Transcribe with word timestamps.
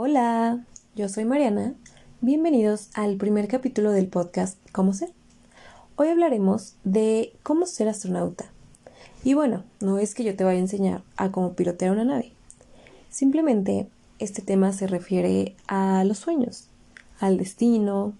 Hola, 0.00 0.64
yo 0.94 1.08
soy 1.08 1.24
Mariana. 1.24 1.74
Bienvenidos 2.20 2.90
al 2.94 3.16
primer 3.16 3.48
capítulo 3.48 3.90
del 3.90 4.06
podcast 4.06 4.56
Cómo 4.70 4.92
ser. 4.92 5.10
Hoy 5.96 6.06
hablaremos 6.06 6.76
de 6.84 7.32
cómo 7.42 7.66
ser 7.66 7.88
astronauta. 7.88 8.44
Y 9.24 9.34
bueno, 9.34 9.64
no 9.80 9.98
es 9.98 10.14
que 10.14 10.22
yo 10.22 10.36
te 10.36 10.44
vaya 10.44 10.58
a 10.58 10.62
enseñar 10.62 11.02
a 11.16 11.32
cómo 11.32 11.54
pilotear 11.54 11.90
una 11.90 12.04
nave. 12.04 12.30
Simplemente 13.10 13.88
este 14.20 14.40
tema 14.40 14.72
se 14.72 14.86
refiere 14.86 15.56
a 15.66 16.04
los 16.04 16.18
sueños, 16.18 16.68
al 17.18 17.36
destino, 17.36 18.12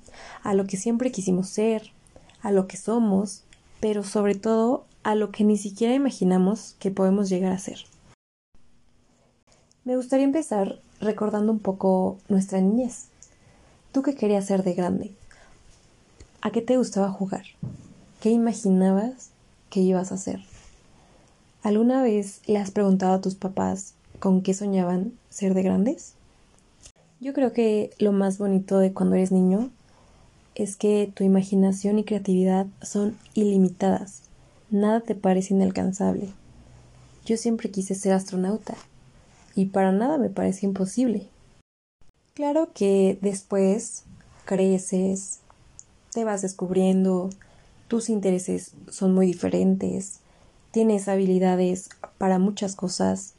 a 0.42 0.54
lo 0.54 0.66
que 0.66 0.78
siempre 0.78 1.12
quisimos 1.12 1.48
ser, 1.48 1.92
a 2.42 2.50
lo 2.50 2.66
que 2.66 2.76
somos, 2.76 3.44
pero 3.78 4.02
sobre 4.02 4.34
todo 4.34 4.84
a 5.04 5.14
lo 5.14 5.30
que 5.30 5.44
ni 5.44 5.56
siquiera 5.56 5.94
imaginamos 5.94 6.74
que 6.80 6.90
podemos 6.90 7.28
llegar 7.28 7.52
a 7.52 7.58
ser. 7.58 7.78
Me 9.84 9.94
gustaría 9.94 10.24
empezar 10.24 10.80
recordando 11.00 11.52
un 11.52 11.58
poco 11.58 12.18
nuestra 12.28 12.60
niñez. 12.60 13.06
¿Tú 13.92 14.02
qué 14.02 14.14
querías 14.14 14.46
ser 14.46 14.62
de 14.62 14.74
grande? 14.74 15.12
¿A 16.40 16.50
qué 16.50 16.62
te 16.62 16.76
gustaba 16.76 17.10
jugar? 17.10 17.44
¿Qué 18.20 18.30
imaginabas 18.30 19.30
que 19.70 19.80
ibas 19.80 20.12
a 20.12 20.16
hacer? 20.16 20.40
¿Alguna 21.62 22.02
vez 22.02 22.40
le 22.46 22.58
has 22.58 22.70
preguntado 22.70 23.14
a 23.14 23.20
tus 23.20 23.34
papás 23.34 23.94
con 24.20 24.42
qué 24.42 24.54
soñaban 24.54 25.12
ser 25.30 25.54
de 25.54 25.62
grandes? 25.62 26.14
Yo 27.20 27.32
creo 27.32 27.52
que 27.52 27.90
lo 27.98 28.12
más 28.12 28.38
bonito 28.38 28.78
de 28.78 28.92
cuando 28.92 29.16
eres 29.16 29.32
niño 29.32 29.70
es 30.54 30.76
que 30.76 31.10
tu 31.14 31.24
imaginación 31.24 31.98
y 31.98 32.04
creatividad 32.04 32.66
son 32.82 33.16
ilimitadas. 33.34 34.22
Nada 34.70 35.00
te 35.00 35.14
parece 35.14 35.54
inalcanzable. 35.54 36.28
Yo 37.24 37.36
siempre 37.36 37.70
quise 37.70 37.94
ser 37.94 38.12
astronauta 38.12 38.74
y 39.58 39.66
para 39.66 39.90
nada 39.90 40.18
me 40.18 40.30
parece 40.30 40.66
imposible. 40.66 41.26
Claro 42.34 42.70
que 42.72 43.18
después 43.22 44.04
creces, 44.44 45.40
te 46.12 46.22
vas 46.22 46.42
descubriendo, 46.42 47.30
tus 47.88 48.08
intereses 48.08 48.74
son 48.88 49.14
muy 49.14 49.26
diferentes, 49.26 50.20
tienes 50.70 51.08
habilidades 51.08 51.88
para 52.18 52.38
muchas 52.38 52.76
cosas, 52.76 53.34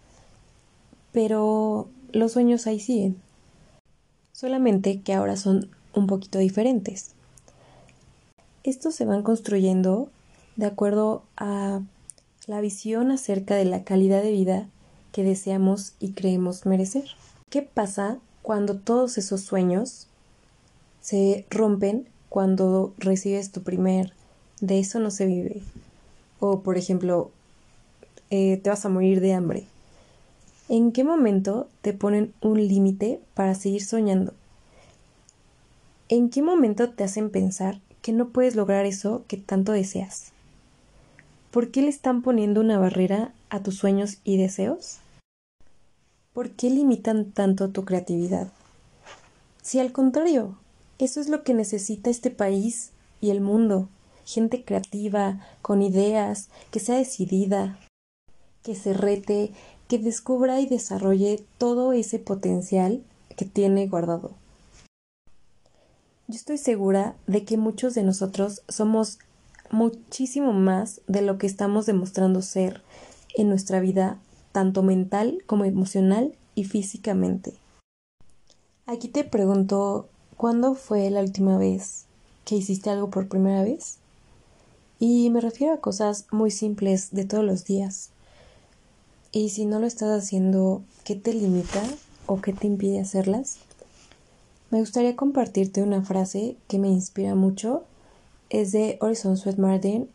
pero 1.13 1.87
los 2.11 2.33
sueños 2.33 2.67
ahí 2.67 2.81
siguen. 2.81 3.15
Solamente 4.33 4.99
que 4.99 5.13
ahora 5.13 5.37
son 5.37 5.69
un 5.95 6.05
poquito 6.05 6.37
diferentes. 6.37 7.11
Estos 8.65 8.93
se 8.93 9.05
van 9.05 9.23
construyendo 9.23 10.09
de 10.57 10.65
acuerdo 10.65 11.23
a 11.37 11.79
la 12.45 12.59
visión 12.59 13.09
acerca 13.09 13.55
de 13.55 13.63
la 13.63 13.85
calidad 13.85 14.21
de 14.21 14.33
vida 14.33 14.67
que 15.11 15.23
deseamos 15.23 15.93
y 15.99 16.11
creemos 16.11 16.65
merecer. 16.65 17.05
¿Qué 17.49 17.61
pasa 17.61 18.19
cuando 18.41 18.77
todos 18.77 19.17
esos 19.17 19.41
sueños 19.41 20.07
se 21.01 21.45
rompen 21.49 22.07
cuando 22.29 22.93
recibes 22.97 23.51
tu 23.51 23.63
primer 23.63 24.13
de 24.61 24.79
eso 24.79 24.99
no 24.99 25.11
se 25.11 25.25
vive? 25.25 25.61
O 26.39 26.61
por 26.61 26.77
ejemplo, 26.77 27.31
eh, 28.29 28.57
te 28.57 28.69
vas 28.69 28.85
a 28.85 28.89
morir 28.89 29.21
de 29.21 29.33
hambre. 29.33 29.65
¿En 30.67 30.91
qué 30.91 31.03
momento 31.03 31.67
te 31.81 31.93
ponen 31.93 32.33
un 32.41 32.67
límite 32.67 33.19
para 33.33 33.55
seguir 33.55 33.83
soñando? 33.83 34.33
¿En 36.09 36.29
qué 36.29 36.41
momento 36.43 36.91
te 36.91 37.03
hacen 37.03 37.31
pensar 37.31 37.79
que 38.01 38.13
no 38.13 38.29
puedes 38.29 38.55
lograr 38.55 38.85
eso 38.85 39.23
que 39.27 39.37
tanto 39.37 39.71
deseas? 39.71 40.31
¿Por 41.51 41.71
qué 41.71 41.81
le 41.81 41.89
están 41.89 42.21
poniendo 42.21 42.61
una 42.61 42.77
barrera 42.77 43.33
a 43.49 43.63
tus 43.63 43.75
sueños 43.75 44.19
y 44.23 44.37
deseos? 44.37 44.99
¿Por 46.31 46.51
qué 46.51 46.69
limitan 46.69 47.31
tanto 47.31 47.69
tu 47.69 47.85
creatividad? 47.85 48.51
Si 49.63 49.79
al 49.79 49.91
contrario, 49.91 50.57
eso 50.99 51.19
es 51.19 51.27
lo 51.27 51.43
que 51.43 51.55
necesita 51.55 52.11
este 52.11 52.29
país 52.29 52.91
y 53.19 53.31
el 53.31 53.41
mundo, 53.41 53.89
gente 54.25 54.63
creativa, 54.63 55.39
con 55.63 55.81
ideas, 55.81 56.49
que 56.69 56.79
sea 56.79 56.97
decidida, 56.97 57.79
que 58.61 58.75
se 58.75 58.93
rete, 58.93 59.51
que 59.87 59.97
descubra 59.97 60.59
y 60.59 60.67
desarrolle 60.67 61.43
todo 61.57 61.93
ese 61.93 62.19
potencial 62.19 63.01
que 63.35 63.45
tiene 63.45 63.87
guardado. 63.87 64.33
Yo 66.27 66.35
estoy 66.35 66.59
segura 66.59 67.15
de 67.25 67.43
que 67.43 67.57
muchos 67.57 67.95
de 67.95 68.03
nosotros 68.03 68.61
somos 68.67 69.17
muchísimo 69.71 70.53
más 70.53 71.01
de 71.07 71.21
lo 71.21 71.37
que 71.37 71.47
estamos 71.47 71.85
demostrando 71.85 72.41
ser 72.41 72.81
en 73.35 73.49
nuestra 73.49 73.79
vida, 73.79 74.17
tanto 74.51 74.83
mental 74.83 75.43
como 75.45 75.65
emocional 75.65 76.33
y 76.55 76.65
físicamente. 76.65 77.53
Aquí 78.85 79.07
te 79.07 79.23
pregunto, 79.23 80.07
¿cuándo 80.35 80.73
fue 80.73 81.09
la 81.09 81.21
última 81.21 81.57
vez 81.57 82.05
que 82.45 82.55
hiciste 82.55 82.89
algo 82.89 83.09
por 83.09 83.27
primera 83.27 83.63
vez? 83.63 83.97
Y 84.99 85.29
me 85.29 85.41
refiero 85.41 85.73
a 85.73 85.79
cosas 85.79 86.25
muy 86.31 86.51
simples 86.51 87.09
de 87.11 87.25
todos 87.25 87.45
los 87.45 87.65
días. 87.65 88.09
Y 89.31 89.49
si 89.49 89.65
no 89.65 89.79
lo 89.79 89.85
estás 89.85 90.23
haciendo, 90.23 90.81
¿qué 91.03 91.15
te 91.15 91.33
limita 91.33 91.83
o 92.25 92.41
qué 92.41 92.51
te 92.51 92.67
impide 92.67 92.99
hacerlas? 92.99 93.59
Me 94.71 94.79
gustaría 94.79 95.15
compartirte 95.15 95.81
una 95.81 96.03
frase 96.03 96.55
que 96.67 96.79
me 96.79 96.89
inspira 96.89 97.35
mucho. 97.35 97.83
Es 98.49 98.71
de 98.71 98.97
Orison 99.01 99.37
Swett 99.37 99.57
Martin 99.57 100.09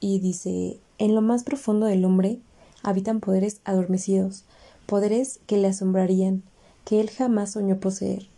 y 0.00 0.18
dice: 0.20 0.78
En 0.98 1.14
lo 1.14 1.22
más 1.22 1.44
profundo 1.44 1.86
del 1.86 2.04
hombre 2.04 2.38
habitan 2.82 3.20
poderes 3.20 3.60
adormecidos, 3.64 4.44
poderes 4.86 5.40
que 5.46 5.56
le 5.56 5.68
asombrarían, 5.68 6.42
que 6.84 7.00
él 7.00 7.10
jamás 7.10 7.52
soñó 7.52 7.78
poseer, 7.78 8.28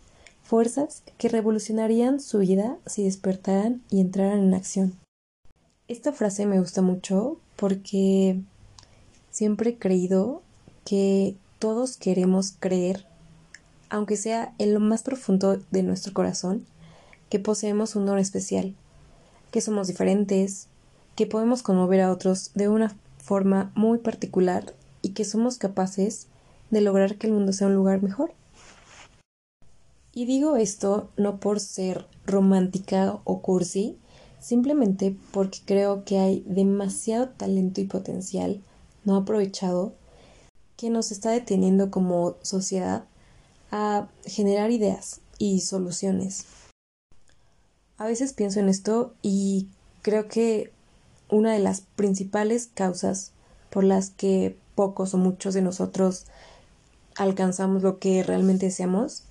fuerzas 0.43 1.03
que 1.17 1.29
revolucionarían 1.29 2.19
su 2.19 2.39
vida 2.39 2.77
si 2.85 3.03
despertaran 3.03 3.81
y 3.89 4.01
entraran 4.01 4.39
en 4.39 4.53
acción. 4.53 4.93
Esta 5.87 6.13
frase 6.13 6.45
me 6.45 6.59
gusta 6.59 6.81
mucho 6.81 7.37
porque 7.55 8.39
siempre 9.31 9.71
he 9.71 9.77
creído 9.77 10.41
que 10.83 11.35
todos 11.59 11.97
queremos 11.97 12.53
creer 12.59 13.05
aunque 13.89 14.17
sea 14.17 14.53
en 14.57 14.73
lo 14.73 14.79
más 14.79 15.03
profundo 15.03 15.61
de 15.71 15.83
nuestro 15.83 16.13
corazón, 16.13 16.65
que 17.29 17.39
poseemos 17.39 17.95
un 17.95 18.05
don 18.05 18.19
especial, 18.19 18.75
que 19.55 19.61
somos 19.61 19.87
diferentes, 19.87 20.67
que 21.15 21.25
podemos 21.25 21.63
conmover 21.63 22.01
a 22.01 22.11
otros 22.11 22.51
de 22.55 22.67
una 22.67 22.93
forma 23.19 23.71
muy 23.73 23.99
particular 23.99 24.73
y 25.01 25.11
que 25.11 25.23
somos 25.23 25.57
capaces 25.57 26.27
de 26.71 26.81
lograr 26.81 27.15
que 27.15 27.27
el 27.27 27.31
mundo 27.31 27.53
sea 27.53 27.67
un 27.67 27.75
lugar 27.75 28.03
mejor. 28.03 28.33
Y 30.13 30.25
digo 30.25 30.57
esto 30.57 31.09
no 31.15 31.39
por 31.39 31.61
ser 31.61 32.05
romántica 32.25 33.21
o 33.23 33.41
cursi, 33.41 33.97
simplemente 34.41 35.15
porque 35.31 35.59
creo 35.63 36.03
que 36.03 36.19
hay 36.19 36.43
demasiado 36.45 37.29
talento 37.29 37.79
y 37.79 37.85
potencial 37.85 38.61
no 39.05 39.15
aprovechado 39.15 39.93
que 40.75 40.89
nos 40.89 41.13
está 41.13 41.31
deteniendo 41.31 41.91
como 41.91 42.35
sociedad 42.41 43.05
a 43.71 44.09
generar 44.25 44.71
ideas 44.71 45.21
y 45.37 45.61
soluciones. 45.61 46.64
A 47.97 48.05
veces 48.05 48.33
pienso 48.33 48.59
en 48.59 48.69
esto 48.69 49.13
y 49.21 49.67
creo 50.01 50.27
que 50.27 50.71
una 51.29 51.53
de 51.53 51.59
las 51.59 51.81
principales 51.81 52.69
causas 52.73 53.31
por 53.69 53.83
las 53.83 54.09
que 54.09 54.57
pocos 54.75 55.13
o 55.13 55.17
muchos 55.17 55.53
de 55.53 55.61
nosotros 55.61 56.25
alcanzamos 57.15 57.83
lo 57.83 57.99
que 57.99 58.21
realmente 58.23 58.65
deseamos 58.65 59.23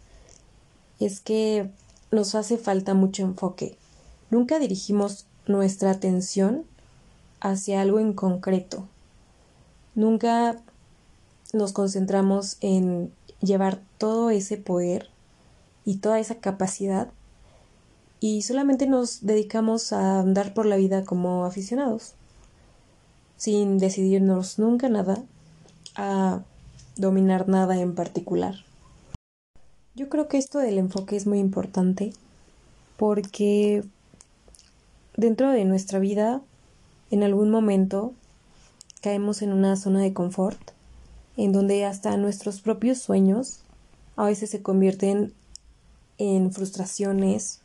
es 0.99 1.21
que 1.21 1.71
nos 2.11 2.35
hace 2.35 2.57
falta 2.57 2.95
mucho 2.95 3.23
enfoque. 3.23 3.77
Nunca 4.31 4.59
dirigimos 4.59 5.27
nuestra 5.47 5.91
atención 5.91 6.65
hacia 7.41 7.83
algo 7.83 8.01
en 8.01 8.15
concreto. 8.15 8.89
Nunca 9.95 10.57
nos 11.53 11.73
concentramos 11.73 12.57
en 12.61 13.13
llevar 13.41 13.81
todo 13.99 14.31
ese 14.31 14.57
poder 14.57 15.11
y 15.85 15.99
toda 15.99 16.19
esa 16.19 16.37
capacidad 16.37 17.11
y 18.25 18.41
solamente 18.41 18.87
nos 18.87 19.27
dedicamos 19.27 19.93
a 19.93 20.21
andar 20.21 20.55
por 20.55 20.65
la 20.65 20.77
vida 20.77 21.05
como 21.05 21.45
aficionados, 21.45 22.15
sin 23.37 23.77
decidirnos 23.77 24.59
nunca 24.59 24.89
nada 24.89 25.23
a 25.95 26.41
dominar 26.97 27.51
nada 27.51 27.79
en 27.79 27.95
particular. 27.95 28.55
Yo 29.95 30.09
creo 30.09 30.27
que 30.27 30.39
esto 30.39 30.59
del 30.59 30.79
enfoque 30.79 31.17
es 31.17 31.27
muy 31.27 31.39
importante 31.39 32.15
porque 32.97 33.85
dentro 35.19 35.51
de 35.51 35.67
nuestra 35.67 35.99
vida 35.99 36.41
en 37.11 37.25
algún 37.25 37.51
momento 37.51 38.15
caemos 39.03 39.43
en 39.43 39.53
una 39.53 39.77
zona 39.77 40.01
de 40.01 40.15
confort 40.15 40.71
en 41.37 41.53
donde 41.53 41.85
hasta 41.85 42.17
nuestros 42.17 42.63
propios 42.63 42.97
sueños 43.01 43.61
a 44.17 44.25
veces 44.25 44.49
se 44.49 44.63
convierten 44.63 45.35
en 46.17 46.53
frustraciones 46.53 47.61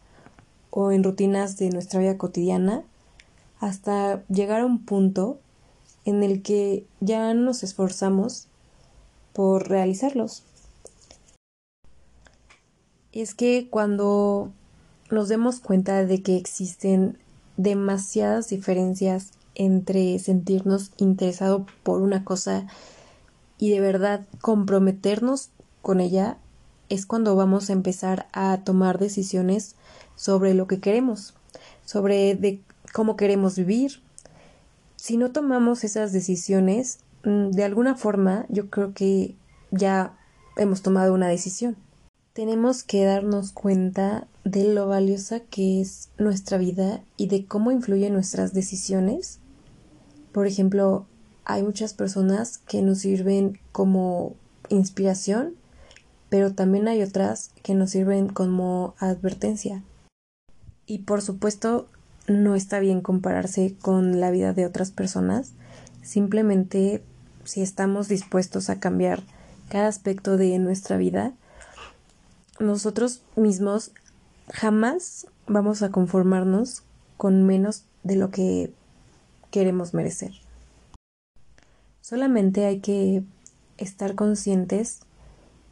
o 0.79 0.93
en 0.93 1.03
rutinas 1.03 1.57
de 1.57 1.71
nuestra 1.71 1.99
vida 1.99 2.17
cotidiana 2.17 2.83
hasta 3.59 4.23
llegar 4.27 4.61
a 4.61 4.65
un 4.65 4.85
punto 4.85 5.37
en 6.05 6.23
el 6.23 6.41
que 6.41 6.85
ya 7.01 7.33
nos 7.33 7.63
esforzamos 7.63 8.47
por 9.33 9.67
realizarlos. 9.67 10.43
es 13.11 13.33
que 13.33 13.67
cuando 13.69 14.53
nos 15.11 15.27
demos 15.27 15.59
cuenta 15.59 16.05
de 16.05 16.21
que 16.21 16.37
existen 16.37 17.17
demasiadas 17.57 18.47
diferencias 18.47 19.31
entre 19.55 20.17
sentirnos 20.19 20.91
interesado 20.95 21.65
por 21.83 22.01
una 22.01 22.23
cosa 22.23 22.67
y 23.57 23.71
de 23.71 23.81
verdad 23.81 24.25
comprometernos 24.39 25.49
con 25.81 25.99
ella, 25.99 26.37
es 26.89 27.05
cuando 27.05 27.35
vamos 27.35 27.69
a 27.69 27.73
empezar 27.73 28.27
a 28.33 28.61
tomar 28.63 28.99
decisiones 28.99 29.75
sobre 30.15 30.53
lo 30.53 30.67
que 30.67 30.79
queremos, 30.79 31.33
sobre 31.85 32.59
cómo 32.93 33.15
queremos 33.15 33.55
vivir. 33.55 34.01
Si 34.95 35.17
no 35.17 35.31
tomamos 35.31 35.83
esas 35.83 36.11
decisiones, 36.11 36.99
mm, 37.23 37.51
de 37.51 37.63
alguna 37.63 37.95
forma 37.95 38.45
yo 38.49 38.69
creo 38.69 38.93
que 38.93 39.35
ya 39.71 40.17
hemos 40.57 40.81
tomado 40.81 41.13
una 41.13 41.27
decisión. 41.27 41.77
Tenemos 42.33 42.83
que 42.83 43.05
darnos 43.05 43.51
cuenta 43.51 44.27
de 44.43 44.73
lo 44.73 44.87
valiosa 44.87 45.39
que 45.41 45.81
es 45.81 46.09
nuestra 46.17 46.57
vida 46.57 47.01
y 47.17 47.27
de 47.27 47.45
cómo 47.45 47.71
influyen 47.71 48.13
nuestras 48.13 48.53
decisiones. 48.53 49.39
Por 50.31 50.47
ejemplo, 50.47 51.05
hay 51.45 51.63
muchas 51.63 51.93
personas 51.93 52.57
que 52.59 52.81
nos 52.81 52.99
sirven 52.99 53.59
como 53.71 54.35
inspiración, 54.69 55.55
pero 56.29 56.53
también 56.53 56.87
hay 56.87 57.01
otras 57.01 57.51
que 57.63 57.73
nos 57.73 57.91
sirven 57.91 58.27
como 58.27 58.95
advertencia. 58.99 59.83
Y 60.85 60.99
por 60.99 61.21
supuesto, 61.21 61.87
no 62.27 62.55
está 62.55 62.79
bien 62.79 63.01
compararse 63.01 63.75
con 63.81 64.19
la 64.19 64.31
vida 64.31 64.53
de 64.53 64.65
otras 64.65 64.91
personas, 64.91 65.53
simplemente 66.03 67.03
si 67.43 67.61
estamos 67.61 68.07
dispuestos 68.07 68.69
a 68.69 68.79
cambiar 68.79 69.23
cada 69.69 69.87
aspecto 69.87 70.37
de 70.37 70.57
nuestra 70.59 70.97
vida, 70.97 71.33
nosotros 72.59 73.21
mismos 73.35 73.91
jamás 74.51 75.27
vamos 75.47 75.81
a 75.81 75.89
conformarnos 75.89 76.83
con 77.17 77.45
menos 77.45 77.83
de 78.03 78.15
lo 78.15 78.29
que 78.31 78.71
queremos 79.51 79.93
merecer. 79.93 80.31
Solamente 82.01 82.65
hay 82.65 82.79
que 82.79 83.23
estar 83.77 84.15
conscientes 84.15 85.01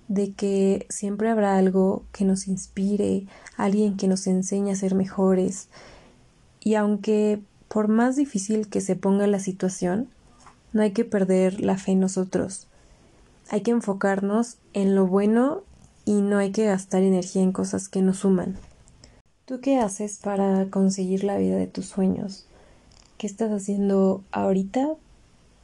de 0.08 0.32
que 0.34 0.86
siempre 0.90 1.30
habrá 1.30 1.58
algo 1.58 2.04
que 2.12 2.26
nos 2.26 2.48
inspire, 2.48 3.26
alguien 3.58 3.98
que 3.98 4.08
nos 4.08 4.28
enseñe 4.28 4.72
a 4.72 4.76
ser 4.76 4.96
mejores. 4.96 5.70
Y 6.60 6.76
aunque 6.76 7.42
por 7.68 7.88
más 7.88 8.16
difícil 8.16 8.70
que 8.70 8.82
se 8.82 8.96
ponga 8.96 9.28
la 9.28 9.40
situación, 9.40 10.08
no 10.74 10.82
hay 10.82 10.92
que 10.92 11.06
perder 11.06 11.62
la 11.62 11.78
fe 11.78 11.92
en 11.92 12.00
nosotros. 12.00 12.68
Hay 13.50 13.62
que 13.62 13.72
enfocarnos 13.72 14.58
en 14.74 14.96
lo 14.96 15.08
bueno 15.08 15.64
y 16.06 16.22
no 16.22 16.38
hay 16.38 16.52
que 16.52 16.66
gastar 16.66 17.04
energía 17.04 17.42
en 17.42 17.52
cosas 17.52 17.90
que 17.90 18.02
no 18.02 18.14
suman. 18.14 18.56
¿Tú 19.46 19.60
qué 19.62 19.78
haces 19.80 20.18
para 20.18 20.66
conseguir 20.70 21.24
la 21.24 21.38
vida 21.38 21.56
de 21.56 21.68
tus 21.68 21.86
sueños? 21.86 22.46
¿Qué 23.18 23.28
estás 23.28 23.52
haciendo 23.52 24.24
ahorita 24.32 24.96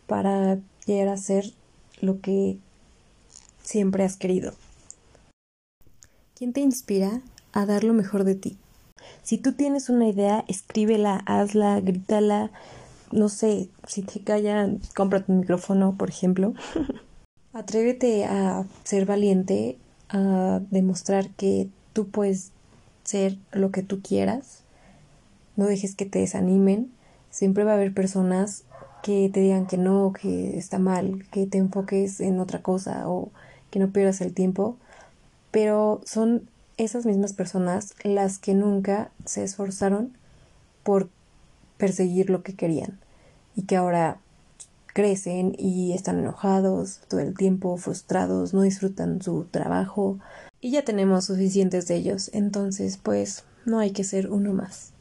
para 0.08 0.58
llegar 0.86 1.10
a 1.10 1.18
ser 1.18 1.54
lo 2.02 2.20
que 2.22 2.58
siempre 3.64 4.04
has 4.04 4.18
querido? 4.18 4.54
¿Quién 6.36 6.54
te 6.54 6.62
inspira 6.62 7.22
a 7.54 7.66
dar 7.66 7.84
lo 7.84 7.94
mejor 7.94 8.24
de 8.24 8.36
ti? 8.36 8.58
Si 9.24 9.38
tú 9.38 9.54
tienes 9.54 9.90
una 9.90 10.08
idea, 10.08 10.44
escríbela, 10.48 11.24
hazla, 11.26 11.80
grítala. 11.80 12.52
No 13.12 13.30
sé, 13.30 13.70
si 13.88 14.02
te 14.02 14.20
callan, 14.20 14.82
cómprate 14.96 15.32
un 15.32 15.40
micrófono, 15.40 15.96
por 15.98 16.10
ejemplo. 16.10 16.54
Atrévete 17.54 18.26
a 18.26 18.66
ser 18.84 19.06
valiente, 19.06 19.78
a 20.10 20.60
demostrar 20.72 21.30
que 21.32 21.70
tú 21.94 22.08
puedes 22.08 22.52
ser 23.04 23.38
lo 23.52 23.72
que 23.72 23.84
tú 23.84 24.02
quieras. 24.02 24.64
No 25.56 25.66
dejes 25.66 25.96
que 25.96 26.06
te 26.06 26.20
desanimen. 26.20 26.92
Siempre 27.30 27.64
va 27.64 27.72
a 27.72 27.76
haber 27.76 27.94
personas 27.94 28.64
que 29.04 29.30
te 29.32 29.42
digan 29.42 29.68
que 29.68 29.78
no, 29.78 30.14
que 30.14 30.58
está 30.58 30.80
mal, 30.80 31.26
que 31.32 31.46
te 31.46 31.58
enfoques 31.58 32.20
en 32.22 32.40
otra 32.40 32.62
cosa 32.62 33.08
o 33.08 33.32
que 33.74 33.80
no 33.80 33.90
pierdas 33.90 34.22
el 34.22 34.36
tiempo. 34.36 34.78
Pero 35.50 36.00
son 36.06 36.48
esas 36.78 37.08
mismas 37.08 37.34
personas 37.34 37.96
las 38.04 38.38
que 38.38 38.54
nunca 38.54 39.10
se 39.26 39.44
esforzaron 39.44 40.16
por 40.84 41.10
perseguir 41.78 42.30
lo 42.30 42.44
que 42.44 42.56
querían 42.56 43.00
y 43.56 43.64
que 43.64 43.76
ahora 43.76 44.20
crecen 44.86 45.56
y 45.58 45.94
están 45.94 46.20
enojados 46.20 47.00
todo 47.08 47.20
el 47.20 47.36
tiempo, 47.36 47.76
frustrados, 47.78 48.54
no 48.54 48.62
disfrutan 48.62 49.24
su 49.24 49.46
trabajo 49.46 50.20
y 50.62 50.70
ya 50.70 50.86
tenemos 50.86 51.26
suficientes 51.26 51.88
de 51.88 51.96
ellos, 51.96 52.30
entonces 52.32 53.00
pues 53.02 53.44
no 53.66 53.80
hay 53.80 53.90
que 53.90 54.04
ser 54.04 54.30
uno 54.30 54.54
más. 54.54 54.92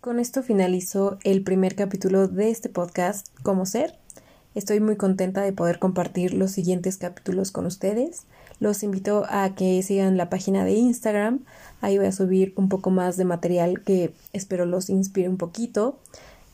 Con 0.00 0.20
esto 0.20 0.44
finalizo 0.44 1.18
el 1.24 1.42
primer 1.42 1.74
capítulo 1.74 2.28
de 2.28 2.50
este 2.50 2.68
podcast, 2.68 3.26
Cómo 3.42 3.66
ser. 3.66 3.98
Estoy 4.54 4.80
muy 4.80 4.96
contenta 4.96 5.42
de 5.42 5.52
poder 5.52 5.78
compartir 5.78 6.34
los 6.34 6.50
siguientes 6.50 6.96
capítulos 6.96 7.52
con 7.52 7.66
ustedes. 7.66 8.24
Los 8.58 8.82
invito 8.82 9.24
a 9.28 9.54
que 9.54 9.82
sigan 9.82 10.16
la 10.16 10.28
página 10.28 10.64
de 10.64 10.72
Instagram. 10.72 11.40
Ahí 11.80 11.98
voy 11.98 12.06
a 12.06 12.12
subir 12.12 12.52
un 12.56 12.68
poco 12.68 12.90
más 12.90 13.16
de 13.16 13.24
material 13.24 13.82
que 13.82 14.12
espero 14.32 14.66
los 14.66 14.90
inspire 14.90 15.28
un 15.28 15.36
poquito. 15.36 15.98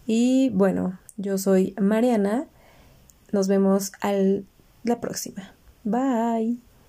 Y 0.06 0.50
bueno, 0.50 0.98
yo 1.16 1.38
soy 1.38 1.74
Mariana. 1.80 2.46
Nos 3.32 3.48
vemos 3.48 3.92
al 4.00 4.44
la 4.84 5.00
próxima. 5.00 5.52
Bye. 5.84 6.65